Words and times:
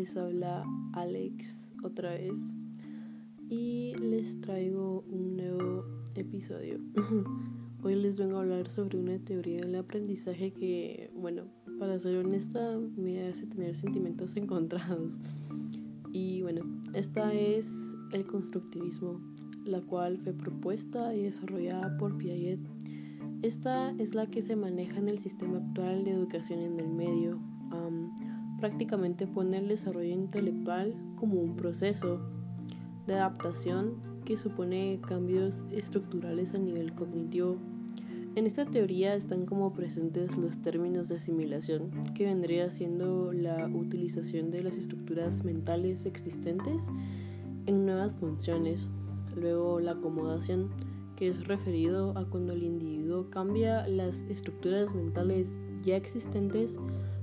les 0.00 0.16
habla 0.16 0.64
Alex 0.94 1.70
otra 1.82 2.12
vez 2.12 2.38
y 3.50 3.94
les 4.00 4.40
traigo 4.40 5.04
un 5.10 5.36
nuevo 5.36 5.84
episodio. 6.14 6.78
Hoy 7.82 7.96
les 7.96 8.16
vengo 8.16 8.38
a 8.38 8.40
hablar 8.40 8.70
sobre 8.70 8.96
una 8.96 9.18
teoría 9.18 9.60
del 9.60 9.74
aprendizaje 9.74 10.54
que, 10.54 11.10
bueno, 11.14 11.42
para 11.78 11.98
ser 11.98 12.16
honesta, 12.16 12.78
me 12.96 13.28
hace 13.28 13.46
tener 13.46 13.76
sentimientos 13.76 14.36
encontrados. 14.36 15.18
Y 16.14 16.40
bueno, 16.40 16.62
esta 16.94 17.34
es 17.34 17.70
el 18.12 18.26
constructivismo, 18.26 19.20
la 19.66 19.82
cual 19.82 20.16
fue 20.16 20.32
propuesta 20.32 21.14
y 21.14 21.24
desarrollada 21.24 21.98
por 21.98 22.16
Piaget. 22.16 22.60
Esta 23.42 23.90
es 23.98 24.14
la 24.14 24.28
que 24.28 24.40
se 24.40 24.56
maneja 24.56 24.96
en 24.96 25.10
el 25.10 25.18
sistema 25.18 25.58
actual 25.58 26.04
de 26.04 26.12
educación 26.12 26.60
en 26.60 26.80
el 26.80 26.88
medio. 26.88 27.38
Prácticamente 28.60 29.26
pone 29.26 29.58
el 29.58 29.68
desarrollo 29.68 30.14
intelectual 30.14 30.94
como 31.16 31.40
un 31.40 31.56
proceso 31.56 32.20
de 33.06 33.14
adaptación 33.14 33.94
que 34.24 34.36
supone 34.36 35.00
cambios 35.06 35.64
estructurales 35.72 36.54
a 36.54 36.58
nivel 36.58 36.94
cognitivo. 36.94 37.56
En 38.36 38.46
esta 38.46 38.64
teoría 38.64 39.14
están 39.14 39.44
como 39.44 39.72
presentes 39.72 40.36
los 40.36 40.62
términos 40.62 41.08
de 41.08 41.16
asimilación, 41.16 41.90
que 42.14 42.26
vendría 42.26 42.70
siendo 42.70 43.32
la 43.32 43.66
utilización 43.66 44.52
de 44.52 44.62
las 44.62 44.76
estructuras 44.76 45.44
mentales 45.44 46.06
existentes 46.06 46.86
en 47.66 47.86
nuevas 47.86 48.14
funciones. 48.14 48.88
Luego 49.34 49.80
la 49.80 49.92
acomodación, 49.92 50.70
que 51.16 51.26
es 51.26 51.48
referido 51.48 52.16
a 52.16 52.24
cuando 52.24 52.52
el 52.52 52.62
individuo 52.62 53.30
cambia 53.30 53.88
las 53.88 54.22
estructuras 54.22 54.94
mentales 54.94 55.60
ya 55.82 55.96
existentes 55.96 56.78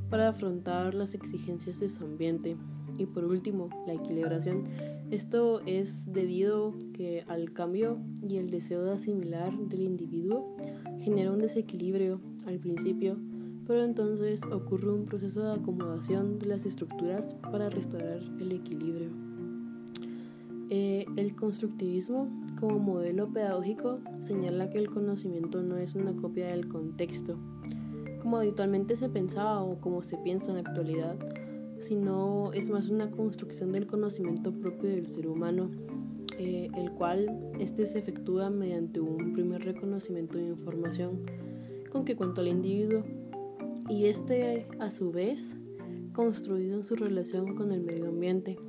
para 0.10 0.30
afrontar 0.30 0.94
las 0.94 1.14
exigencias 1.14 1.80
de 1.80 1.90
su 1.90 2.04
ambiente. 2.04 2.58
Y 2.98 3.06
por 3.06 3.26
último, 3.26 3.70
la 3.86 3.94
equilibración. 3.94 4.64
Esto 5.12 5.62
es 5.66 6.12
debido 6.12 6.74
que 6.94 7.24
al 7.28 7.54
cambio 7.54 8.00
y 8.28 8.38
el 8.38 8.50
deseo 8.50 8.84
de 8.84 8.94
asimilar 8.94 9.52
del 9.58 9.82
individuo 9.82 10.56
genera 11.00 11.32
un 11.32 11.40
desequilibrio 11.40 12.20
al 12.46 12.60
principio, 12.60 13.18
pero 13.66 13.84
entonces 13.84 14.42
ocurre 14.52 14.92
un 14.92 15.06
proceso 15.06 15.44
de 15.44 15.60
acomodación 15.60 16.40
de 16.40 16.48
las 16.48 16.66
estructuras 16.66 17.36
para 17.52 17.70
restaurar 17.70 18.20
el 18.40 18.52
equilibrio. 18.52 19.10
Eh, 20.70 21.06
el 21.16 21.34
constructivismo 21.36 22.30
como 22.60 22.80
modelo 22.80 23.32
pedagógico 23.32 24.00
señala 24.20 24.70
que 24.70 24.80
el 24.80 24.90
conocimiento 24.90 25.64
no 25.64 25.78
es 25.78 25.96
una 25.96 26.14
copia 26.14 26.48
del 26.48 26.68
contexto, 26.68 27.38
como 28.28 28.40
habitualmente 28.40 28.98
se 28.98 29.08
pensaba 29.08 29.64
o 29.64 29.80
como 29.80 30.04
se 30.04 30.18
piensa 30.18 30.52
en 30.52 30.62
la 30.62 30.70
actualidad, 30.70 31.16
sino 31.80 32.52
es 32.52 32.70
más 32.70 32.90
una 32.90 33.10
construcción 33.10 33.72
del 33.72 33.88
conocimiento 33.88 34.52
propio 34.52 34.90
del 34.90 35.08
ser 35.08 35.28
humano, 35.28 35.72
eh, 36.38 36.70
el 36.76 36.92
cual 36.92 37.54
este 37.58 37.86
se 37.86 38.00
efectúa 38.00 38.50
mediante 38.50 39.00
un 39.00 39.32
primer 39.32 39.64
reconocimiento 39.64 40.38
de 40.40 40.48
información 40.48 41.22
con 41.90 42.04
que 42.04 42.18
cuenta 42.18 42.42
el 42.42 42.50
individuo 42.50 43.06
y 43.88 44.08
este 44.08 44.68
a 44.80 44.92
su 44.92 45.14
vez 45.14 45.56
construido 46.12 46.76
en 46.76 46.84
su 46.84 46.98
relación 46.98 47.56
con 47.56 47.72
el 47.72 47.82
medio 47.82 48.10
ambiente. 48.10 48.60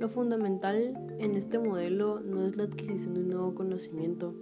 Lo 0.00 0.08
fundamental 0.08 0.94
en 1.20 1.36
este 1.36 1.60
modelo 1.60 2.18
no 2.18 2.44
es 2.44 2.56
la 2.56 2.64
adquisición 2.64 3.14
de 3.14 3.20
un 3.20 3.28
nuevo 3.28 3.54
conocimiento, 3.54 4.34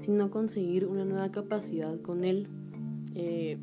sino 0.00 0.30
conseguir 0.30 0.84
una 0.84 1.06
nueva 1.06 1.30
capacidad 1.30 1.98
con 2.02 2.24
él. 2.24 2.46
Eh, 3.14 3.58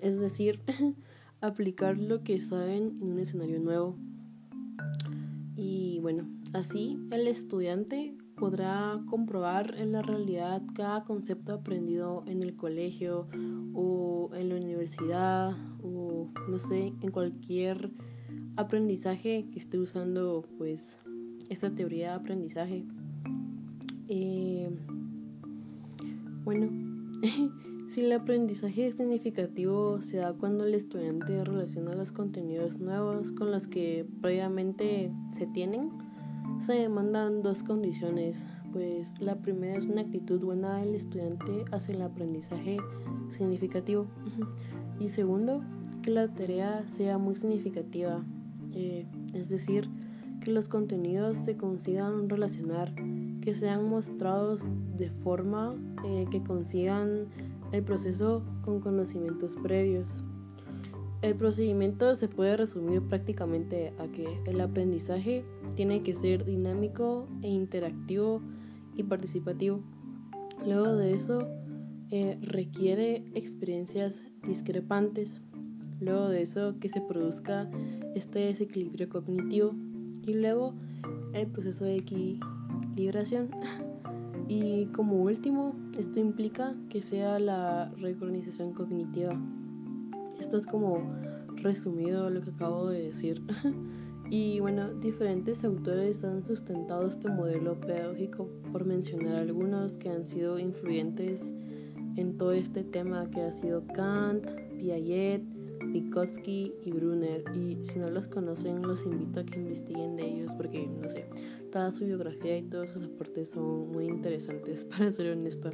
es 0.00 0.18
decir, 0.18 0.60
aplicar 1.40 1.98
lo 1.98 2.22
que 2.22 2.40
saben 2.40 2.98
en 3.00 3.12
un 3.12 3.18
escenario 3.18 3.60
nuevo. 3.60 3.96
Y 5.56 5.98
bueno, 6.00 6.28
así 6.52 6.98
el 7.10 7.26
estudiante 7.26 8.16
podrá 8.36 9.00
comprobar 9.06 9.74
en 9.78 9.92
la 9.92 10.02
realidad 10.02 10.62
cada 10.74 11.04
concepto 11.04 11.52
aprendido 11.52 12.22
en 12.26 12.42
el 12.42 12.54
colegio 12.54 13.26
o 13.74 14.30
en 14.34 14.48
la 14.48 14.56
universidad 14.56 15.56
o 15.82 16.28
no 16.48 16.58
sé, 16.60 16.92
en 17.00 17.10
cualquier 17.10 17.90
aprendizaje 18.56 19.48
que 19.52 19.58
esté 19.58 19.78
usando 19.78 20.44
pues 20.56 20.98
esta 21.48 21.74
teoría 21.74 22.10
de 22.10 22.14
aprendizaje. 22.14 22.84
Eh, 24.08 24.70
bueno, 26.44 26.68
Si 27.88 28.02
el 28.02 28.12
aprendizaje 28.12 28.92
significativo 28.92 30.02
se 30.02 30.18
da 30.18 30.34
cuando 30.34 30.66
el 30.66 30.74
estudiante 30.74 31.42
relaciona 31.42 31.94
los 31.94 32.12
contenidos 32.12 32.78
nuevos 32.78 33.32
con 33.32 33.50
los 33.50 33.66
que 33.66 34.06
previamente 34.20 35.10
se 35.32 35.46
tienen, 35.46 35.88
se 36.60 36.74
demandan 36.74 37.40
dos 37.42 37.62
condiciones. 37.62 38.46
Pues 38.74 39.18
la 39.20 39.36
primera 39.36 39.78
es 39.78 39.86
una 39.86 40.02
actitud 40.02 40.38
buena 40.44 40.76
del 40.76 40.94
estudiante 40.94 41.64
hacia 41.72 41.94
el 41.94 42.02
aprendizaje 42.02 42.76
significativo. 43.30 44.06
Y 45.00 45.08
segundo, 45.08 45.62
que 46.02 46.10
la 46.10 46.28
tarea 46.28 46.86
sea 46.88 47.16
muy 47.16 47.36
significativa. 47.36 48.22
Eh, 48.74 49.06
es 49.32 49.48
decir, 49.48 49.88
que 50.42 50.52
los 50.52 50.68
contenidos 50.68 51.38
se 51.38 51.56
consigan 51.56 52.28
relacionar, 52.28 52.94
que 53.40 53.54
sean 53.54 53.88
mostrados 53.88 54.68
de 54.98 55.08
forma 55.08 55.74
eh, 56.04 56.26
que 56.30 56.42
consigan 56.42 57.28
el 57.72 57.82
proceso 57.82 58.42
con 58.62 58.80
conocimientos 58.80 59.56
previos. 59.62 60.08
El 61.20 61.34
procedimiento 61.34 62.14
se 62.14 62.28
puede 62.28 62.56
resumir 62.56 63.02
prácticamente 63.02 63.92
a 63.98 64.06
que 64.06 64.40
el 64.46 64.60
aprendizaje 64.60 65.44
tiene 65.74 66.02
que 66.02 66.14
ser 66.14 66.44
dinámico 66.44 67.26
e 67.42 67.48
interactivo 67.48 68.40
y 68.96 69.02
participativo. 69.02 69.80
Luego 70.64 70.96
de 70.96 71.14
eso, 71.14 71.48
eh, 72.10 72.38
requiere 72.40 73.24
experiencias 73.34 74.14
discrepantes. 74.46 75.40
Luego 76.00 76.28
de 76.28 76.42
eso, 76.42 76.78
que 76.78 76.88
se 76.88 77.00
produzca 77.00 77.68
este 78.14 78.38
desequilibrio 78.40 79.08
cognitivo. 79.08 79.74
Y 80.22 80.34
luego, 80.34 80.74
el 81.32 81.48
proceso 81.48 81.84
de 81.84 81.96
equilibración. 81.96 83.50
Y 84.48 84.86
como 84.86 85.16
último, 85.22 85.74
esto 85.98 86.20
implica 86.20 86.74
que 86.88 87.02
sea 87.02 87.38
la 87.38 87.92
reorganización 87.98 88.72
cognitiva. 88.72 89.38
Esto 90.40 90.56
es 90.56 90.66
como 90.66 91.02
resumido 91.56 92.30
lo 92.30 92.40
que 92.40 92.50
acabo 92.50 92.88
de 92.88 93.02
decir. 93.02 93.42
y 94.30 94.60
bueno, 94.60 94.94
diferentes 94.94 95.64
autores 95.64 96.24
han 96.24 96.46
sustentado 96.46 97.06
este 97.06 97.28
modelo 97.28 97.78
pedagógico, 97.78 98.48
por 98.72 98.86
mencionar 98.86 99.34
algunos 99.34 99.98
que 99.98 100.08
han 100.08 100.24
sido 100.24 100.58
influyentes 100.58 101.52
en 102.16 102.38
todo 102.38 102.52
este 102.52 102.84
tema, 102.84 103.30
que 103.30 103.42
ha 103.42 103.52
sido 103.52 103.86
Kant, 103.88 104.46
Piaget, 104.78 105.42
Vygotsky 105.86 106.74
y 106.84 106.90
Brunner. 106.90 107.44
Y 107.54 107.84
si 107.84 107.98
no 107.98 108.10
los 108.10 108.26
conocen, 108.26 108.82
los 108.82 109.04
invito 109.04 109.40
a 109.40 109.44
que 109.44 109.58
investiguen 109.58 110.16
de 110.16 110.26
ellos 110.26 110.52
porque, 110.56 110.86
no 110.86 111.08
sé, 111.08 111.26
toda 111.70 111.90
su 111.92 112.04
biografía 112.04 112.58
y 112.58 112.62
todos 112.62 112.90
sus 112.90 113.02
aportes 113.02 113.50
son 113.50 113.90
muy 113.90 114.06
interesantes, 114.06 114.84
para 114.90 115.10
ser 115.12 115.32
honesta. 115.32 115.70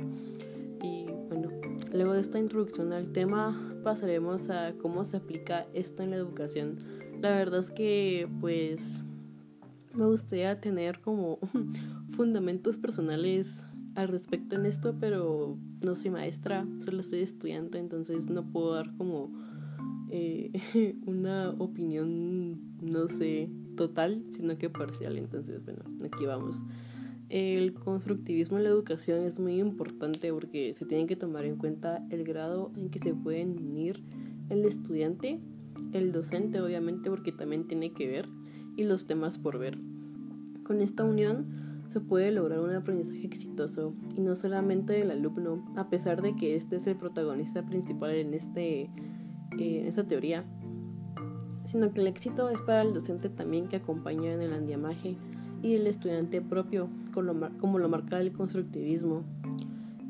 Y 0.83 1.07
bueno, 1.29 1.51
luego 1.93 2.13
de 2.13 2.21
esta 2.21 2.39
introducción 2.39 2.93
al 2.93 3.13
tema, 3.13 3.79
pasaremos 3.83 4.51
a 4.51 4.75
cómo 4.81 5.05
se 5.05 5.19
aplica 5.19 5.67
esto 5.75 6.03
en 6.03 6.11
la 6.11 6.17
educación. 6.17 6.79
La 7.21 7.31
verdad 7.31 7.61
es 7.61 7.71
que, 7.71 8.29
pues, 8.41 9.03
me 9.95 10.07
gustaría 10.07 10.61
tener 10.61 11.01
como 11.01 11.39
fundamentos 12.11 12.79
personales 12.79 13.63
al 13.95 14.09
respecto 14.09 14.57
en 14.57 14.67
esto, 14.67 14.97
pero 14.99 15.57
no 15.83 15.95
soy 15.95 16.11
maestra, 16.11 16.67
solo 16.81 17.03
soy 17.03 17.21
estudiante, 17.21 17.79
entonces 17.79 18.29
no 18.29 18.45
puedo 18.45 18.75
dar 18.75 18.95
como 18.97 19.31
eh, 20.17 20.53
una 21.07 21.51
opinión, 21.59 22.61
no 22.81 23.09
sé, 23.09 23.51
total, 23.77 24.23
sino 24.31 24.57
que 24.57 24.71
parcial. 24.71 25.19
Entonces, 25.19 25.65
bueno, 25.65 25.83
aquí 26.05 26.25
vamos. 26.25 26.63
El 27.31 27.75
constructivismo 27.75 28.59
en 28.59 28.65
la 28.65 28.71
educación 28.71 29.25
es 29.25 29.41
muy 29.41 29.59
importante 29.59 30.33
porque 30.33 30.73
se 30.73 30.87
tiene 30.87 31.07
que 31.07 31.17
tomar 31.17 31.45
en 31.45 31.57
cuenta 31.57 32.07
el 32.11 32.23
grado 32.23 32.71
en 32.77 32.91
que 32.91 33.01
se 33.01 33.13
pueden 33.13 33.59
unir 33.59 34.05
el 34.51 34.65
estudiante, 34.65 35.41
el 35.93 36.13
docente 36.13 36.61
obviamente 36.61 37.11
porque 37.11 37.33
también 37.33 37.67
tiene 37.67 37.93
que 37.93 38.07
ver, 38.07 38.29
y 38.77 38.85
los 38.85 39.07
temas 39.07 39.39
por 39.39 39.59
ver. 39.59 39.79
Con 40.63 40.81
esta 40.81 41.03
unión 41.03 41.83
se 41.89 42.01
puede 42.01 42.31
lograr 42.31 42.61
un 42.61 42.71
aprendizaje 42.71 43.27
exitoso 43.27 43.95
y 44.17 44.21
no 44.21 44.37
solamente 44.37 44.93
del 44.93 45.11
alumno, 45.11 45.65
a 45.77 45.89
pesar 45.89 46.23
de 46.23 46.37
que 46.37 46.55
este 46.55 46.77
es 46.77 46.87
el 46.87 46.97
protagonista 46.97 47.67
principal 47.67 48.13
en, 48.13 48.35
este, 48.35 48.91
eh, 49.59 49.85
esta 49.87 50.05
teoría, 50.05 50.45
sino 51.67 51.93
que 51.93 52.01
el 52.01 52.07
éxito 52.07 52.51
es 52.51 52.61
para 52.63 52.83
el 52.83 52.95
docente 52.95 53.29
también 53.29 53.69
que 53.69 53.77
acompaña 53.77 54.33
en 54.33 54.43
el 54.43 54.53
andiamaje 54.53 55.17
y 55.63 55.75
el 55.75 55.87
estudiante 55.87 56.43
propio, 56.43 56.89
como 57.13 57.79
lo 57.79 57.89
marca 57.89 58.21
el 58.21 58.33
constructivismo. 58.33 59.25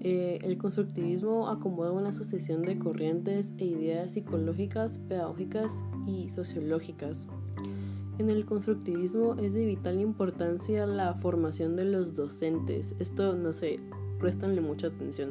Eh, 0.01 0.39
el 0.43 0.59
constructivismo 0.59 1.49
acomoda 1.49 1.93
una 1.93 2.13
sucesión 2.13 2.61
de 2.61 2.79
corrientes 2.79 3.55
e 3.57 3.65
ideas 3.65 4.11
psicológicas, 4.11 4.99
pedagógicas 4.99 5.73
y 6.07 6.29
sociológicas 6.29 7.27
En 8.19 8.29
el 8.29 8.45
constructivismo 8.45 9.37
es 9.41 9.55
de 9.55 9.65
vital 9.65 10.01
importancia 10.01 10.87
la 10.87 11.15
formación 11.15 11.75
de 11.75 11.87
los 11.87 12.15
docentes. 12.15 12.95
Esto, 12.99 13.35
no 13.35 13.53
sé, 13.53 13.81
préstanle 14.19 14.61
mucha 14.61 14.89
atención. 14.89 15.31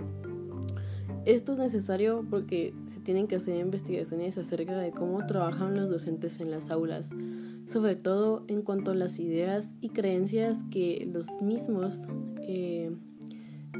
Esto 1.26 1.54
es 1.54 1.58
necesario 1.58 2.26
porque 2.30 2.74
se 2.88 3.00
tienen 3.00 3.28
que 3.28 3.38
hacer 3.38 3.58
investigaciones 3.58 4.38
acerca 4.38 4.78
de 4.78 4.92
cómo 4.92 5.26
trabajan 5.26 5.74
los 5.74 5.90
docentes 5.90 6.42
en 6.42 6.52
las 6.52 6.70
aulas, 6.70 7.12
sobre 7.66 7.96
todo 7.96 8.44
en 8.50 8.62
cuanto 8.62 8.92
a 8.92 8.96
las 8.96 9.20
ideas 9.20 9.74
y 9.80 9.90
creencias 9.90 10.66
que 10.70 11.10
los 11.10 11.42
mismos 11.42 12.10
eh, 12.42 12.92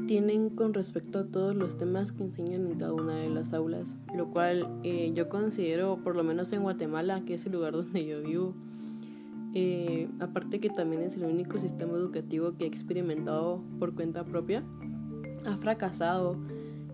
tienen 0.06 0.48
con 0.48 0.72
respecto 0.72 1.18
a 1.18 1.26
todos 1.26 1.54
los 1.54 1.76
temas 1.76 2.12
que 2.12 2.22
enseñan 2.22 2.66
en 2.66 2.78
cada 2.78 2.94
una 2.94 3.16
de 3.16 3.28
las 3.28 3.52
aulas, 3.52 3.94
lo 4.16 4.30
cual 4.30 4.80
eh, 4.82 5.12
yo 5.14 5.28
considero, 5.28 5.98
por 6.02 6.16
lo 6.16 6.24
menos 6.24 6.50
en 6.54 6.62
Guatemala, 6.62 7.26
que 7.26 7.34
es 7.34 7.44
el 7.44 7.52
lugar 7.52 7.74
donde 7.74 8.06
yo 8.06 8.22
vivo, 8.22 8.54
eh, 9.52 10.08
aparte 10.18 10.60
que 10.60 10.70
también 10.70 11.02
es 11.02 11.16
el 11.18 11.26
único 11.26 11.58
sistema 11.58 11.92
educativo 11.92 12.56
que 12.56 12.64
he 12.64 12.66
experimentado 12.66 13.62
por 13.78 13.94
cuenta 13.94 14.24
propia, 14.24 14.64
ha 15.44 15.56
fracasado, 15.58 16.38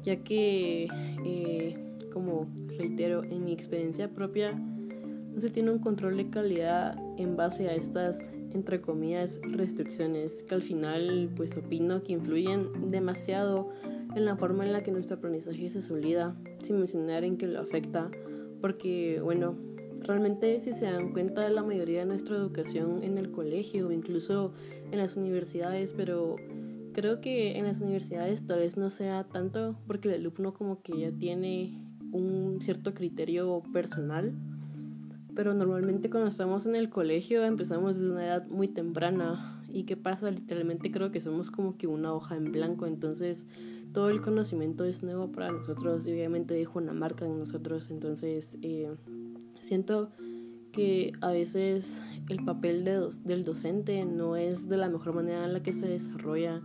ya 0.02 0.16
que, 0.16 0.88
eh, 1.24 1.76
como 2.12 2.48
reitero, 2.78 3.24
en 3.24 3.44
mi 3.44 3.52
experiencia 3.52 4.08
propia, 4.08 4.52
no 4.52 5.40
se 5.40 5.50
tiene 5.50 5.70
un 5.70 5.78
control 5.78 6.16
de 6.16 6.28
calidad 6.30 6.96
en 7.18 7.36
base 7.36 7.68
a 7.68 7.74
estas, 7.74 8.18
entre 8.52 8.80
comillas, 8.80 9.40
restricciones, 9.42 10.42
que 10.42 10.54
al 10.54 10.62
final, 10.62 11.30
pues 11.36 11.56
opino 11.56 12.02
que 12.02 12.14
influyen 12.14 12.90
demasiado 12.90 13.70
en 14.16 14.24
la 14.24 14.36
forma 14.36 14.64
en 14.66 14.72
la 14.72 14.82
que 14.82 14.90
nuestro 14.90 15.16
aprendizaje 15.16 15.70
se 15.70 15.82
solida, 15.82 16.34
sin 16.62 16.78
mencionar 16.78 17.24
en 17.24 17.36
que 17.36 17.46
lo 17.46 17.60
afecta, 17.60 18.10
porque, 18.60 19.20
bueno, 19.22 19.56
Realmente 20.02 20.58
si 20.60 20.72
se 20.72 20.86
dan 20.86 21.12
cuenta 21.12 21.48
la 21.50 21.62
mayoría 21.62 22.00
de 22.00 22.06
nuestra 22.06 22.36
educación 22.36 23.02
en 23.02 23.18
el 23.18 23.30
colegio 23.30 23.92
incluso 23.92 24.52
en 24.90 24.98
las 24.98 25.16
universidades, 25.16 25.92
pero 25.92 26.36
creo 26.92 27.20
que 27.20 27.58
en 27.58 27.64
las 27.64 27.80
universidades 27.80 28.46
tal 28.46 28.60
vez 28.60 28.76
no 28.76 28.90
sea 28.90 29.24
tanto 29.24 29.76
porque 29.86 30.08
el 30.08 30.14
alumno 30.14 30.54
como 30.54 30.82
que 30.82 30.98
ya 30.98 31.12
tiene 31.12 31.82
un 32.12 32.58
cierto 32.60 32.94
criterio 32.94 33.62
personal, 33.72 34.32
pero 35.34 35.54
normalmente 35.54 36.10
cuando 36.10 36.28
estamos 36.28 36.66
en 36.66 36.76
el 36.76 36.90
colegio 36.90 37.44
empezamos 37.44 37.96
desde 37.96 38.12
una 38.12 38.26
edad 38.26 38.46
muy 38.48 38.68
temprana 38.68 39.62
y 39.68 39.84
qué 39.84 39.96
pasa 39.96 40.30
literalmente 40.30 40.90
creo 40.90 41.12
que 41.12 41.20
somos 41.20 41.50
como 41.50 41.76
que 41.76 41.86
una 41.86 42.12
hoja 42.12 42.36
en 42.36 42.50
blanco, 42.50 42.86
entonces 42.86 43.46
todo 43.92 44.10
el 44.10 44.20
conocimiento 44.20 44.84
es 44.84 45.02
nuevo 45.02 45.32
para 45.32 45.50
nosotros 45.50 46.06
y 46.06 46.12
obviamente 46.12 46.54
deja 46.54 46.72
una 46.74 46.92
marca 46.92 47.24
en 47.26 47.38
nosotros, 47.38 47.90
entonces... 47.90 48.58
Eh, 48.62 48.90
Siento 49.60 50.10
que 50.72 51.12
a 51.20 51.30
veces 51.30 52.00
el 52.28 52.44
papel 52.44 52.84
de 52.84 53.08
del 53.24 53.44
docente 53.44 54.04
no 54.04 54.36
es 54.36 54.68
de 54.68 54.76
la 54.76 54.88
mejor 54.88 55.14
manera 55.14 55.44
en 55.44 55.52
la 55.52 55.62
que 55.62 55.72
se 55.72 55.88
desarrolla 55.88 56.62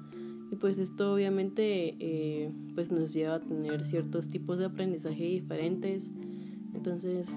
pues 0.56 0.80
esto 0.80 1.14
obviamente 1.14 1.96
eh, 2.00 2.52
pues 2.74 2.92
nos 2.92 3.14
lleva 3.14 3.36
a 3.36 3.40
tener 3.40 3.84
ciertos 3.84 4.28
tipos 4.28 4.58
de 4.60 4.66
aprendizaje 4.66 5.24
diferentes 5.24 6.12
entonces 6.74 7.28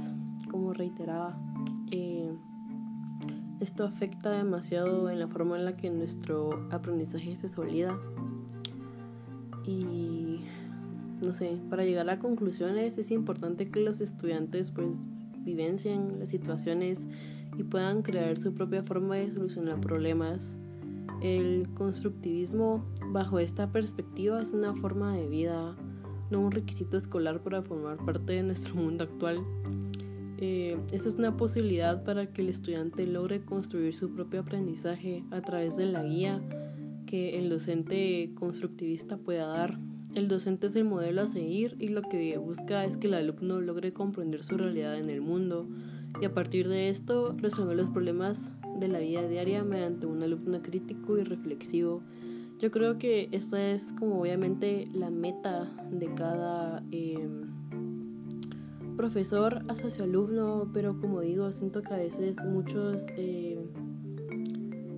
como 0.51 0.73
reiteraba 0.73 1.39
eh, 1.91 2.31
esto 3.61 3.85
afecta 3.85 4.31
demasiado 4.31 5.11
en 5.11 5.19
la 5.19 5.29
forma 5.29 5.57
en 5.57 5.65
la 5.65 5.77
que 5.77 5.91
nuestro 5.91 6.69
aprendizaje 6.71 7.35
se 7.37 7.49
solida 7.49 7.99
y 9.65 10.41
no 11.23 11.33
sé 11.33 11.59
para 11.69 11.85
llegar 11.85 12.09
a 12.11 12.19
conclusiones 12.19 12.99
es 12.99 13.11
importante 13.11 13.71
que 13.71 13.81
los 13.81 14.01
estudiantes 14.01 14.71
pues 14.71 14.89
vivencien 15.45 16.19
las 16.21 16.29
situaciones 16.29 17.07
y 17.59 17.65
puedan 17.65 18.03
crear 18.03 18.39
su 18.39 18.55
propia 18.55 18.83
forma 18.83 19.17
de 19.17 19.31
solucionar 19.31 19.81
problemas. 19.81 20.57
El 21.21 21.69
constructivismo 21.75 22.85
bajo 23.11 23.41
esta 23.41 23.73
perspectiva 23.73 24.41
es 24.41 24.53
una 24.53 24.75
forma 24.75 25.17
de 25.17 25.27
vida, 25.27 25.77
no 26.31 26.41
un 26.41 26.53
requisito 26.53 26.97
escolar 26.97 27.43
para 27.43 27.63
formar 27.63 27.97
parte 28.05 28.35
de 28.35 28.45
nuestro 28.45 28.77
mundo 28.77 29.05
actual. 29.05 29.45
Eh, 30.41 30.79
esto 30.93 31.09
es 31.09 31.17
una 31.17 31.37
posibilidad 31.37 32.05
para 32.05 32.33
que 32.33 32.43
el 32.43 32.49
estudiante 32.49 33.05
logre 33.07 33.45
construir 33.45 33.97
su 33.97 34.11
propio 34.11 34.41
aprendizaje 34.41 35.25
a 35.33 35.41
través 35.41 35.77
de 35.77 35.87
la 35.87 36.05
guía 36.05 36.41
que 37.07 37.39
el 37.39 37.49
docente 37.49 38.31
constructivista 38.37 39.17
pueda 39.17 39.49
dar. 39.49 39.79
El 40.15 40.29
docente 40.29 40.69
es 40.69 40.77
el 40.77 40.85
modelo 40.85 41.23
a 41.23 41.27
seguir 41.27 41.75
y 41.81 41.89
lo 41.89 42.03
que 42.03 42.39
busca 42.39 42.85
es 42.85 42.97
que 42.97 43.09
el 43.09 43.15
alumno 43.15 43.61
logre 43.61 43.93
comprender 43.93 44.45
su 44.45 44.57
realidad 44.57 44.97
en 44.97 45.11
el 45.11 45.21
mundo 45.21 45.67
y 46.21 46.25
a 46.27 46.33
partir 46.33 46.69
de 46.69 46.89
esto 46.89 47.35
resolver 47.37 47.77
los 47.77 47.91
problemas 47.91 48.53
de 48.79 48.89
la 48.89 49.01
vida 49.01 49.27
diaria 49.27 49.63
mediante 49.65 50.07
un 50.07 50.23
alumno 50.23 50.63
crítico 50.63 51.19
y 51.19 51.25
reflexivo. 51.25 52.03
Yo 52.59 52.71
creo 52.71 52.99
que 52.99 53.29
esta 53.33 53.71
es 53.71 53.93
como 53.93 54.21
obviamente 54.21 54.89
la 54.93 55.11
meta 55.11 55.71
de 55.93 56.13
cada 56.15 56.83
em, 56.91 57.43
profesor 58.97 59.65
hacia 59.69 59.91
su 59.91 60.03
alumno, 60.03 60.69
pero 60.73 61.01
como 61.01 61.21
digo, 61.21 61.53
siento 61.53 61.83
que 61.83 61.95
a 61.95 61.99
veces 61.99 62.37
muchos 62.45 63.07
em, 63.17 63.59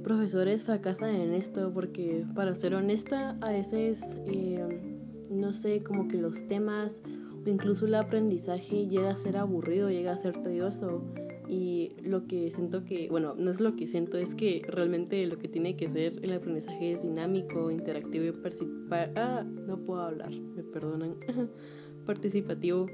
profesores 0.02 0.64
fracasan 0.64 1.14
en 1.14 1.34
esto 1.34 1.70
porque 1.74 2.24
para 2.34 2.54
ser 2.54 2.74
honesta, 2.74 3.36
a 3.42 3.50
veces 3.50 4.00
em, 4.24 5.00
no 5.30 5.52
sé, 5.52 5.82
como 5.82 6.08
que 6.08 6.16
los 6.16 6.46
temas 6.48 7.02
o 7.44 7.48
incluso 7.48 7.86
el 7.86 7.94
aprendizaje 7.94 8.88
llega 8.88 9.10
a 9.10 9.16
ser 9.16 9.36
aburrido, 9.36 9.90
llega 9.90 10.12
a 10.12 10.16
ser 10.16 10.42
tedioso. 10.42 11.02
Y 11.50 11.96
lo 12.04 12.28
que 12.28 12.48
siento 12.52 12.84
que, 12.84 13.08
bueno, 13.08 13.34
no 13.36 13.50
es 13.50 13.58
lo 13.58 13.74
que 13.74 13.88
siento, 13.88 14.18
es 14.18 14.36
que 14.36 14.62
realmente 14.68 15.26
lo 15.26 15.36
que 15.36 15.48
tiene 15.48 15.74
que 15.74 15.88
ser 15.88 16.20
el 16.22 16.32
aprendizaje 16.32 16.92
es 16.92 17.02
dinámico, 17.02 17.72
interactivo 17.72 18.24
y 18.26 18.30
participar. 18.30 19.10
Ah, 19.16 19.42
no 19.42 19.78
puedo 19.78 20.00
hablar, 20.00 20.30
me 20.30 20.62
perdonan. 20.62 21.16
Participativo. 22.06 22.86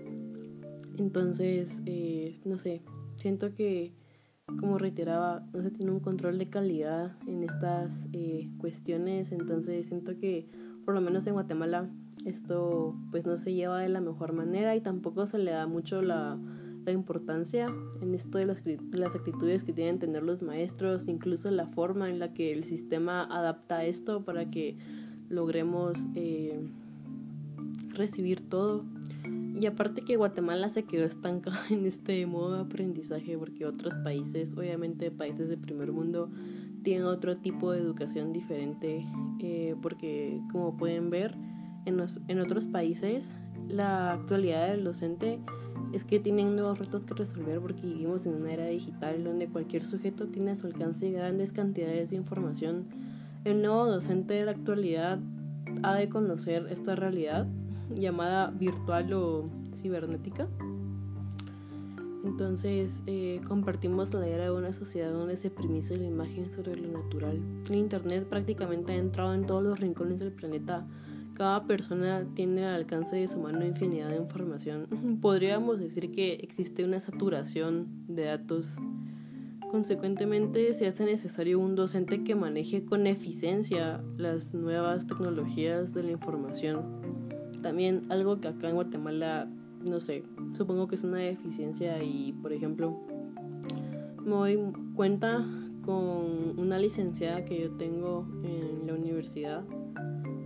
Entonces, 0.96 1.82
eh, 1.84 2.40
no 2.46 2.56
sé, 2.56 2.80
siento 3.16 3.52
que, 3.54 3.92
como 4.58 4.78
reiteraba, 4.78 5.46
no 5.52 5.62
se 5.62 5.70
tiene 5.70 5.92
un 5.92 6.00
control 6.00 6.38
de 6.38 6.48
calidad 6.48 7.14
en 7.26 7.42
estas 7.42 8.08
eh, 8.14 8.48
cuestiones. 8.56 9.32
Entonces, 9.32 9.86
siento 9.86 10.16
que, 10.16 10.48
por 10.86 10.94
lo 10.94 11.02
menos 11.02 11.26
en 11.26 11.34
Guatemala, 11.34 11.90
esto 12.24 12.96
pues 13.10 13.26
no 13.26 13.36
se 13.36 13.52
lleva 13.52 13.80
de 13.80 13.90
la 13.90 14.00
mejor 14.00 14.32
manera 14.32 14.74
y 14.74 14.80
tampoco 14.80 15.26
se 15.26 15.36
le 15.36 15.50
da 15.50 15.66
mucho 15.66 16.00
la, 16.00 16.38
importancia 16.92 17.72
en 18.00 18.14
esto 18.14 18.38
de 18.38 18.46
las, 18.46 18.62
las, 18.92 19.14
actitudes 19.14 19.64
que 19.64 19.72
tienen 19.72 19.98
tener 19.98 20.22
los 20.22 20.42
maestros, 20.42 21.08
incluso 21.08 21.50
la 21.50 21.66
forma 21.66 22.08
en 22.08 22.18
la 22.18 22.32
que 22.32 22.52
el 22.52 22.64
sistema 22.64 23.24
adapta 23.24 23.84
esto 23.84 24.24
para 24.24 24.50
que 24.50 24.76
logremos 25.28 25.98
eh, 26.14 26.60
recibir 27.90 28.40
todo. 28.48 28.84
Y 29.58 29.64
aparte 29.64 30.02
que 30.02 30.16
Guatemala 30.16 30.68
se 30.68 30.84
quedó 30.84 31.04
estancada 31.04 31.58
en 31.70 31.86
este 31.86 32.26
modo 32.26 32.56
de 32.56 32.60
aprendizaje 32.62 33.38
porque 33.38 33.64
otros 33.64 33.94
países, 34.04 34.54
obviamente 34.56 35.10
países 35.10 35.48
del 35.48 35.58
primer 35.58 35.92
mundo, 35.92 36.30
tienen 36.82 37.04
otro 37.04 37.36
tipo 37.38 37.72
de 37.72 37.80
educación 37.80 38.32
diferente 38.32 39.04
eh, 39.40 39.74
porque 39.82 40.40
como 40.52 40.76
pueden 40.76 41.10
ver, 41.10 41.34
en, 41.86 42.40
otros 42.40 42.66
países 42.66 43.34
la 43.68 44.12
actualidad 44.12 44.68
del 44.68 44.84
docente 44.84 45.40
es 45.96 46.04
que 46.04 46.20
tienen 46.20 46.54
nuevos 46.54 46.78
retos 46.78 47.06
que 47.06 47.14
resolver 47.14 47.58
porque 47.58 47.80
vivimos 47.80 48.26
en 48.26 48.34
una 48.34 48.52
era 48.52 48.66
digital 48.66 49.24
donde 49.24 49.48
cualquier 49.48 49.82
sujeto 49.82 50.26
tiene 50.26 50.50
a 50.50 50.56
su 50.56 50.66
alcance 50.66 51.10
grandes 51.10 51.54
cantidades 51.54 52.10
de 52.10 52.16
información. 52.16 52.84
El 53.44 53.62
nuevo 53.62 53.86
docente 53.86 54.34
de 54.34 54.44
la 54.44 54.50
actualidad 54.50 55.18
ha 55.82 55.94
de 55.94 56.10
conocer 56.10 56.66
esta 56.68 56.96
realidad 56.96 57.46
llamada 57.94 58.50
virtual 58.50 59.10
o 59.14 59.48
cibernética. 59.74 60.48
Entonces 62.24 63.02
eh, 63.06 63.40
compartimos 63.48 64.12
la 64.12 64.26
era 64.26 64.44
de 64.44 64.50
una 64.50 64.74
sociedad 64.74 65.12
donde 65.12 65.36
se 65.36 65.48
permite 65.48 65.96
la 65.96 66.04
imagen 66.04 66.52
sobre 66.52 66.76
lo 66.76 66.88
natural. 66.88 67.40
El 67.68 67.74
Internet 67.74 68.26
prácticamente 68.28 68.92
ha 68.92 68.96
entrado 68.96 69.32
en 69.32 69.46
todos 69.46 69.62
los 69.62 69.80
rincones 69.80 70.18
del 70.18 70.32
planeta 70.32 70.86
cada 71.36 71.64
persona 71.64 72.26
tiene 72.34 72.64
al 72.64 72.74
alcance 72.74 73.16
de 73.16 73.28
su 73.28 73.38
mano 73.38 73.64
infinidad 73.64 74.08
de 74.08 74.16
información. 74.16 74.86
Podríamos 75.20 75.78
decir 75.78 76.10
que 76.10 76.34
existe 76.34 76.84
una 76.84 76.98
saturación 76.98 77.86
de 78.08 78.24
datos. 78.24 78.76
Consecuentemente, 79.70 80.72
se 80.72 80.86
hace 80.86 81.04
necesario 81.04 81.58
un 81.58 81.74
docente 81.74 82.24
que 82.24 82.34
maneje 82.34 82.84
con 82.84 83.06
eficiencia 83.06 84.02
las 84.16 84.54
nuevas 84.54 85.06
tecnologías 85.06 85.92
de 85.92 86.04
la 86.04 86.12
información. 86.12 86.82
También 87.62 88.06
algo 88.08 88.40
que 88.40 88.48
acá 88.48 88.68
en 88.68 88.76
Guatemala, 88.76 89.50
no 89.84 90.00
sé, 90.00 90.24
supongo 90.54 90.88
que 90.88 90.94
es 90.94 91.04
una 91.04 91.18
deficiencia 91.18 92.02
y, 92.02 92.32
por 92.40 92.52
ejemplo, 92.52 92.96
me 94.24 94.30
doy 94.30 94.58
cuenta 94.94 95.44
con 95.82 96.58
una 96.58 96.78
licenciada 96.78 97.44
que 97.44 97.60
yo 97.60 97.70
tengo 97.72 98.26
en 98.42 98.86
la 98.86 98.94
universidad 98.94 99.64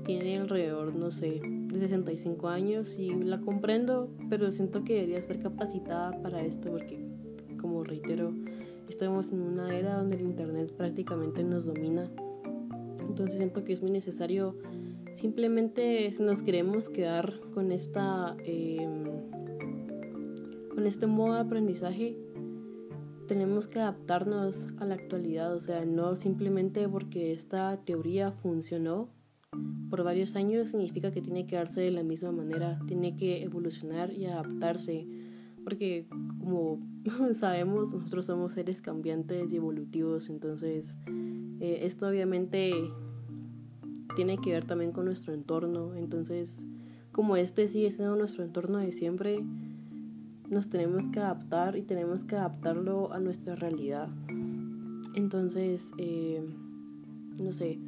tiene 0.05 0.39
alrededor, 0.39 0.95
no 0.95 1.11
sé, 1.11 1.41
de 1.43 1.79
65 1.79 2.49
años 2.49 2.99
y 2.99 3.15
la 3.15 3.41
comprendo, 3.41 4.09
pero 4.29 4.51
siento 4.53 4.85
que 4.85 4.95
debería 4.95 5.19
estar 5.19 5.39
capacitada 5.41 6.21
para 6.23 6.43
esto 6.43 6.71
porque, 6.71 6.99
como 7.61 7.85
reitero, 7.85 8.33
estamos 8.89 9.33
en 9.33 9.43
una 9.43 9.77
era 9.77 9.97
donde 9.97 10.17
el 10.17 10.23
Internet 10.23 10.73
prácticamente 10.77 11.45
nos 11.45 11.67
domina. 11.67 12.11
Entonces 13.01 13.37
siento 13.37 13.65
que 13.65 13.73
es 13.73 13.83
muy 13.83 13.91
necesario 13.91 14.57
simplemente 15.15 16.11
si 16.13 16.23
nos 16.23 16.43
queremos 16.43 16.89
quedar 16.89 17.41
con 17.53 17.73
esta 17.73 18.37
em, 18.45 19.05
con 20.75 20.87
este 20.87 21.07
modo 21.07 21.35
de 21.35 21.41
aprendizaje 21.41 22.17
tenemos 23.27 23.69
que 23.69 23.79
adaptarnos 23.79 24.69
a 24.79 24.85
la 24.85 24.95
actualidad, 24.95 25.55
o 25.55 25.61
sea, 25.61 25.85
no 25.85 26.17
simplemente 26.17 26.89
porque 26.89 27.33
esta 27.33 27.77
teoría 27.85 28.33
funcionó 28.33 29.09
por 29.91 30.05
varios 30.05 30.37
años 30.37 30.71
significa 30.71 31.11
que 31.11 31.21
tiene 31.21 31.47
que 31.47 31.57
darse 31.57 31.81
de 31.81 31.91
la 31.91 32.03
misma 32.03 32.31
manera, 32.31 32.79
tiene 32.87 33.17
que 33.17 33.43
evolucionar 33.43 34.13
y 34.13 34.27
adaptarse, 34.27 35.07
porque 35.65 36.07
como 36.39 36.79
sabemos, 37.39 37.93
nosotros 37.93 38.27
somos 38.27 38.53
seres 38.53 38.81
cambiantes 38.81 39.53
y 39.53 39.57
evolutivos, 39.57 40.31
entonces 40.31 40.97
eh, 41.61 41.81
esto 41.83 42.07
obviamente 42.07 42.73
tiene 44.15 44.39
que 44.39 44.53
ver 44.53 44.65
también 44.65 44.93
con 44.93 45.05
nuestro 45.05 45.35
entorno, 45.35 45.95
entonces 45.95 46.67
como 47.13 47.37
este 47.37 47.69
sigue 47.69 47.91
siendo 47.91 48.15
nuestro 48.15 48.45
entorno 48.45 48.79
de 48.79 48.93
siempre, 48.93 49.45
nos 50.49 50.69
tenemos 50.69 51.09
que 51.09 51.21
adaptar 51.21 51.77
y 51.77 51.83
tenemos 51.83 52.25
que 52.25 52.37
adaptarlo 52.37 53.13
a 53.13 53.21
nuestra 53.21 53.55
realidad. 53.57 54.09
Entonces, 55.15 55.93
eh, 55.99 56.43
no 57.39 57.53
sé, 57.53 57.79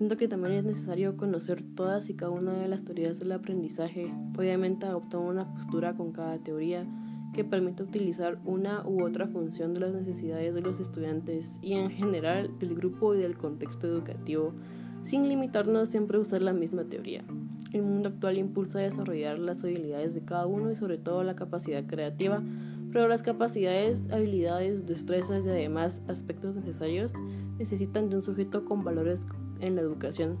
siento 0.00 0.16
que 0.16 0.28
también 0.28 0.54
es 0.54 0.64
necesario 0.64 1.18
conocer 1.18 1.62
todas 1.62 2.08
y 2.08 2.14
cada 2.14 2.32
una 2.32 2.54
de 2.54 2.68
las 2.68 2.86
teorías 2.86 3.18
del 3.18 3.32
aprendizaje. 3.32 4.10
Obviamente 4.34 4.86
adoptar 4.86 5.20
una 5.20 5.52
postura 5.52 5.92
con 5.92 6.10
cada 6.10 6.38
teoría 6.38 6.86
que 7.34 7.44
permita 7.44 7.82
utilizar 7.82 8.38
una 8.46 8.82
u 8.88 9.04
otra 9.04 9.26
función 9.26 9.74
de 9.74 9.80
las 9.80 9.92
necesidades 9.92 10.54
de 10.54 10.62
los 10.62 10.80
estudiantes 10.80 11.58
y 11.60 11.74
en 11.74 11.90
general 11.90 12.50
del 12.58 12.74
grupo 12.74 13.14
y 13.14 13.18
del 13.18 13.36
contexto 13.36 13.88
educativo, 13.88 14.54
sin 15.02 15.28
limitarnos 15.28 15.90
siempre 15.90 16.16
a 16.16 16.22
usar 16.22 16.40
la 16.40 16.54
misma 16.54 16.84
teoría. 16.84 17.22
El 17.70 17.82
mundo 17.82 18.08
actual 18.08 18.38
impulsa 18.38 18.78
a 18.78 18.82
desarrollar 18.84 19.38
las 19.38 19.62
habilidades 19.64 20.14
de 20.14 20.24
cada 20.24 20.46
uno 20.46 20.72
y 20.72 20.76
sobre 20.76 20.96
todo 20.96 21.24
la 21.24 21.36
capacidad 21.36 21.84
creativa, 21.86 22.42
pero 22.90 23.06
las 23.06 23.22
capacidades, 23.22 24.10
habilidades, 24.10 24.86
destrezas 24.86 25.44
y 25.44 25.50
además 25.50 26.00
aspectos 26.08 26.54
necesarios 26.54 27.12
necesitan 27.58 28.08
de 28.08 28.16
un 28.16 28.22
sujeto 28.22 28.64
con 28.64 28.82
valores 28.82 29.26
en 29.60 29.76
la 29.76 29.82
educación 29.82 30.38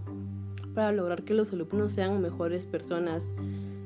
para 0.74 0.92
lograr 0.92 1.24
que 1.24 1.34
los 1.34 1.52
alumnos 1.52 1.92
sean 1.92 2.20
mejores 2.20 2.66
personas. 2.66 3.34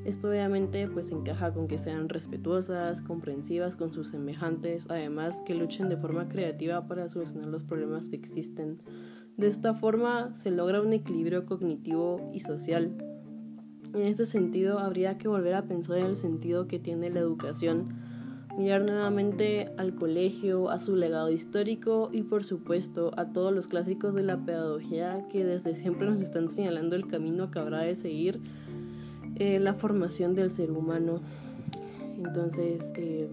Esto 0.04 0.28
obviamente 0.28 0.86
pues 0.86 1.10
encaja 1.10 1.52
con 1.52 1.66
que 1.66 1.78
sean 1.78 2.08
respetuosas, 2.08 3.00
comprensivas 3.00 3.74
con 3.74 3.92
sus 3.92 4.08
semejantes, 4.08 4.86
además 4.90 5.42
que 5.46 5.54
luchen 5.54 5.88
de 5.88 5.96
forma 5.96 6.28
creativa 6.28 6.86
para 6.86 7.08
solucionar 7.08 7.48
los 7.48 7.64
problemas 7.64 8.10
que 8.10 8.16
existen. 8.16 8.82
De 9.36 9.48
esta 9.48 9.74
forma 9.74 10.34
se 10.36 10.50
logra 10.50 10.82
un 10.82 10.92
equilibrio 10.92 11.46
cognitivo 11.46 12.30
y 12.32 12.40
social. 12.40 12.92
En 13.94 14.02
este 14.02 14.26
sentido, 14.26 14.78
habría 14.78 15.18
que 15.18 15.28
volver 15.28 15.54
a 15.54 15.66
pensar 15.66 15.98
en 15.98 16.06
el 16.06 16.16
sentido 16.16 16.66
que 16.66 16.78
tiene 16.78 17.10
la 17.10 17.20
educación, 17.20 18.03
mirar 18.56 18.82
nuevamente 18.82 19.70
al 19.76 19.94
colegio, 19.94 20.70
a 20.70 20.78
su 20.78 20.96
legado 20.96 21.30
histórico 21.30 22.08
y 22.12 22.22
por 22.22 22.44
supuesto 22.44 23.12
a 23.16 23.32
todos 23.32 23.52
los 23.52 23.68
clásicos 23.68 24.14
de 24.14 24.22
la 24.22 24.44
pedagogía 24.44 25.26
que 25.28 25.44
desde 25.44 25.74
siempre 25.74 26.06
nos 26.08 26.22
están 26.22 26.50
señalando 26.50 26.96
el 26.96 27.06
camino 27.06 27.50
que 27.50 27.58
habrá 27.58 27.80
de 27.80 27.94
seguir 27.94 28.40
eh, 29.36 29.58
la 29.58 29.74
formación 29.74 30.34
del 30.34 30.52
ser 30.52 30.70
humano. 30.70 31.20
Entonces, 32.16 32.84
eh, 32.96 33.28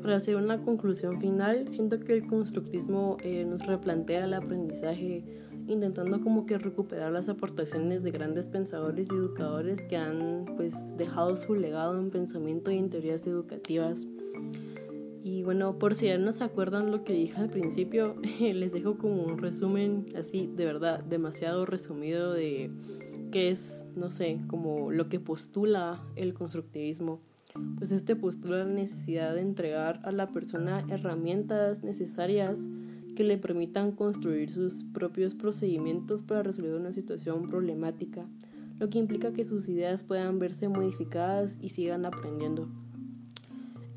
para 0.00 0.16
hacer 0.16 0.36
una 0.36 0.62
conclusión 0.62 1.20
final, 1.20 1.68
siento 1.68 1.98
que 2.00 2.14
el 2.14 2.26
constructismo 2.26 3.16
eh, 3.22 3.44
nos 3.44 3.66
replantea 3.66 4.24
el 4.24 4.34
aprendizaje 4.34 5.24
intentando 5.66 6.20
como 6.20 6.46
que 6.46 6.58
recuperar 6.58 7.12
las 7.12 7.28
aportaciones 7.28 8.02
de 8.02 8.10
grandes 8.10 8.46
pensadores 8.46 9.08
y 9.10 9.14
educadores 9.14 9.82
que 9.84 9.96
han 9.96 10.44
pues 10.56 10.74
dejado 10.96 11.36
su 11.36 11.54
legado 11.54 11.98
en 11.98 12.10
pensamiento 12.10 12.70
y 12.70 12.78
en 12.78 12.90
teorías 12.90 13.26
educativas. 13.26 14.06
Y 15.24 15.44
bueno, 15.44 15.78
por 15.78 15.94
si 15.94 16.06
ya 16.06 16.18
no 16.18 16.32
se 16.32 16.42
acuerdan 16.42 16.90
lo 16.90 17.04
que 17.04 17.12
dije 17.12 17.40
al 17.40 17.48
principio, 17.48 18.16
les 18.40 18.72
dejo 18.72 18.98
como 18.98 19.22
un 19.22 19.38
resumen 19.38 20.06
así, 20.16 20.50
de 20.54 20.64
verdad, 20.64 21.04
demasiado 21.04 21.64
resumido 21.64 22.32
de 22.32 22.70
qué 23.30 23.50
es, 23.50 23.86
no 23.94 24.10
sé, 24.10 24.40
como 24.48 24.90
lo 24.90 25.08
que 25.08 25.20
postula 25.20 26.02
el 26.16 26.34
constructivismo. 26.34 27.20
Pues 27.78 27.92
este 27.92 28.16
postula 28.16 28.58
la 28.58 28.64
necesidad 28.64 29.34
de 29.34 29.42
entregar 29.42 30.00
a 30.04 30.10
la 30.10 30.28
persona 30.28 30.84
herramientas 30.88 31.82
necesarias 31.82 32.58
que 33.14 33.24
le 33.24 33.38
permitan 33.38 33.92
construir 33.92 34.50
sus 34.50 34.84
propios 34.84 35.34
procedimientos 35.34 36.22
para 36.22 36.42
resolver 36.42 36.74
una 36.74 36.92
situación 36.92 37.48
problemática, 37.48 38.26
lo 38.78 38.88
que 38.90 38.98
implica 38.98 39.32
que 39.32 39.44
sus 39.44 39.68
ideas 39.68 40.04
puedan 40.04 40.38
verse 40.38 40.68
modificadas 40.68 41.58
y 41.60 41.70
sigan 41.70 42.04
aprendiendo. 42.04 42.68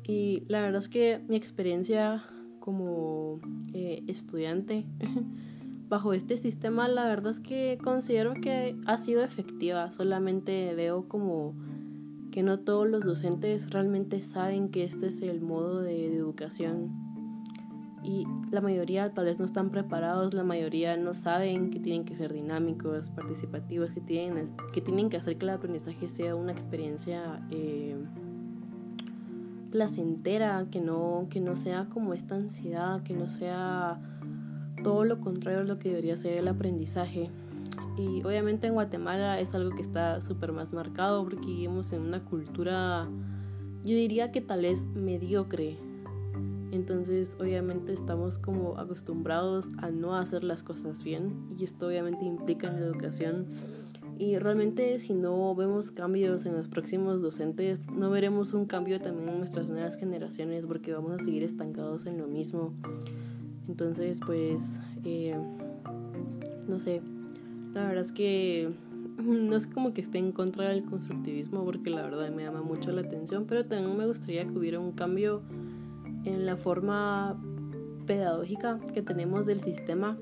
Y 0.04 0.44
la 0.48 0.60
verdad 0.60 0.78
es 0.78 0.88
que 0.88 1.20
mi 1.28 1.36
experiencia 1.36 2.24
como 2.60 3.40
eh, 3.72 4.02
estudiante 4.06 4.84
bajo 5.88 6.12
este 6.12 6.36
sistema, 6.36 6.88
la 6.88 7.06
verdad 7.06 7.32
es 7.32 7.40
que 7.40 7.78
considero 7.82 8.34
que 8.34 8.76
ha 8.86 8.98
sido 8.98 9.22
efectiva, 9.22 9.90
solamente 9.92 10.74
veo 10.74 11.08
como 11.08 11.54
que 12.30 12.42
no 12.42 12.58
todos 12.58 12.88
los 12.88 13.04
docentes 13.04 13.70
realmente 13.70 14.20
saben 14.20 14.68
que 14.68 14.84
este 14.84 15.06
es 15.06 15.22
el 15.22 15.40
modo 15.40 15.80
de 15.80 16.14
educación 16.14 17.05
y 18.06 18.24
la 18.52 18.60
mayoría 18.60 19.12
tal 19.12 19.24
vez 19.24 19.40
no 19.40 19.44
están 19.44 19.70
preparados, 19.70 20.32
la 20.32 20.44
mayoría 20.44 20.96
no 20.96 21.14
saben 21.14 21.70
que 21.70 21.80
tienen 21.80 22.04
que 22.04 22.14
ser 22.14 22.32
dinámicos, 22.32 23.10
participativos, 23.10 23.92
que 23.92 24.00
tienen 24.00 24.52
que, 24.72 24.80
tienen 24.80 25.10
que 25.10 25.16
hacer 25.16 25.36
que 25.38 25.44
el 25.44 25.50
aprendizaje 25.50 26.06
sea 26.06 26.36
una 26.36 26.52
experiencia 26.52 27.44
eh, 27.50 27.96
placentera, 29.72 30.66
que 30.70 30.80
no, 30.80 31.26
que 31.30 31.40
no 31.40 31.56
sea 31.56 31.86
como 31.86 32.14
esta 32.14 32.36
ansiedad, 32.36 33.02
que 33.02 33.12
no 33.12 33.28
sea 33.28 34.00
todo 34.84 35.04
lo 35.04 35.20
contrario 35.20 35.60
a 35.60 35.64
lo 35.64 35.80
que 35.80 35.88
debería 35.88 36.16
ser 36.16 36.38
el 36.38 36.46
aprendizaje. 36.46 37.28
Y 37.98 38.22
obviamente 38.22 38.68
en 38.68 38.74
Guatemala 38.74 39.40
es 39.40 39.52
algo 39.52 39.74
que 39.74 39.82
está 39.82 40.20
súper 40.20 40.52
más 40.52 40.72
marcado 40.72 41.24
porque 41.24 41.46
vivimos 41.46 41.92
en 41.92 42.02
una 42.02 42.24
cultura, 42.24 43.08
yo 43.82 43.96
diría 43.96 44.30
que 44.30 44.40
tal 44.40 44.62
vez 44.62 44.86
mediocre, 44.94 45.76
entonces 46.72 47.36
obviamente 47.40 47.92
estamos 47.92 48.38
como 48.38 48.78
acostumbrados 48.78 49.68
a 49.78 49.90
no 49.90 50.16
hacer 50.16 50.44
las 50.44 50.62
cosas 50.62 51.02
bien 51.02 51.48
y 51.58 51.64
esto 51.64 51.86
obviamente 51.88 52.24
implica 52.24 52.68
en 52.68 52.80
la 52.80 52.86
educación. 52.86 53.46
Y 54.18 54.38
realmente 54.38 54.98
si 54.98 55.12
no 55.12 55.54
vemos 55.54 55.90
cambios 55.90 56.46
en 56.46 56.54
los 56.54 56.68
próximos 56.68 57.20
docentes, 57.20 57.90
no 57.90 58.10
veremos 58.10 58.54
un 58.54 58.64
cambio 58.64 59.00
también 59.00 59.28
en 59.28 59.38
nuestras 59.38 59.68
nuevas 59.68 59.96
generaciones 59.96 60.66
porque 60.66 60.92
vamos 60.92 61.12
a 61.12 61.24
seguir 61.24 61.44
estancados 61.44 62.06
en 62.06 62.18
lo 62.18 62.26
mismo. 62.26 62.72
Entonces 63.68 64.18
pues, 64.24 64.62
eh, 65.04 65.36
no 66.66 66.78
sé, 66.78 67.02
la 67.74 67.86
verdad 67.86 68.04
es 68.04 68.12
que 68.12 68.72
no 69.18 69.54
es 69.54 69.66
como 69.66 69.92
que 69.92 70.00
esté 70.00 70.18
en 70.18 70.32
contra 70.32 70.68
del 70.68 70.84
constructivismo 70.84 71.64
porque 71.64 71.90
la 71.90 72.02
verdad 72.02 72.30
me 72.30 72.42
llama 72.42 72.62
mucho 72.62 72.90
la 72.92 73.02
atención, 73.02 73.44
pero 73.46 73.66
también 73.66 73.96
me 73.96 74.06
gustaría 74.06 74.46
que 74.46 74.58
hubiera 74.58 74.80
un 74.80 74.92
cambio 74.92 75.42
en 76.26 76.44
la 76.44 76.56
forma 76.56 77.40
pedagógica 78.06 78.80
que 78.92 79.02
tenemos 79.02 79.46
del 79.46 79.60
sistema, 79.60 80.18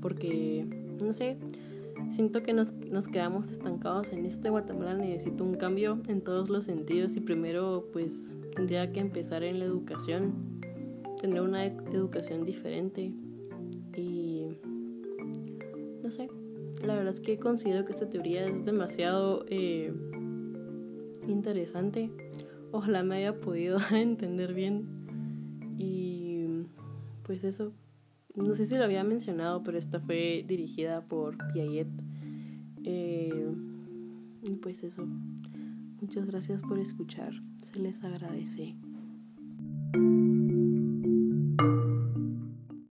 porque, 0.00 0.66
no 1.00 1.12
sé, 1.12 1.38
siento 2.10 2.42
que 2.42 2.52
nos, 2.52 2.72
nos 2.72 3.08
quedamos 3.08 3.50
estancados 3.50 4.12
en 4.12 4.24
esto. 4.24 4.50
Guatemala 4.50 4.94
necesita 4.94 5.42
un 5.42 5.54
cambio 5.54 6.00
en 6.08 6.20
todos 6.20 6.48
los 6.50 6.64
sentidos 6.64 7.16
y 7.16 7.20
primero 7.20 7.88
pues 7.92 8.32
tendría 8.54 8.92
que 8.92 9.00
empezar 9.00 9.42
en 9.42 9.58
la 9.58 9.64
educación, 9.64 10.60
tener 11.20 11.40
una 11.40 11.64
educación 11.64 12.44
diferente 12.44 13.12
y, 13.96 14.58
no 16.02 16.10
sé, 16.10 16.28
la 16.84 16.94
verdad 16.94 17.10
es 17.10 17.20
que 17.20 17.38
considero 17.38 17.84
que 17.84 17.92
esta 17.92 18.08
teoría 18.08 18.46
es 18.46 18.64
demasiado 18.64 19.44
eh, 19.48 19.92
interesante. 21.26 22.10
Ojalá 22.72 23.02
me 23.02 23.16
haya 23.16 23.40
podido 23.40 23.78
entender 23.92 24.54
bien 24.54 24.95
pues 27.22 27.44
eso, 27.44 27.72
no 28.34 28.54
sé 28.54 28.66
si 28.66 28.76
lo 28.76 28.84
había 28.84 29.02
mencionado, 29.02 29.62
pero 29.62 29.78
esta 29.78 30.00
fue 30.00 30.44
dirigida 30.46 31.02
por 31.02 31.36
Piaget. 31.52 31.88
Eh, 32.84 33.52
y 34.44 34.54
pues 34.56 34.84
eso, 34.84 35.06
muchas 36.00 36.26
gracias 36.26 36.62
por 36.62 36.78
escuchar, 36.78 37.32
se 37.72 37.80
les 37.80 38.02
agradece. 38.04 38.76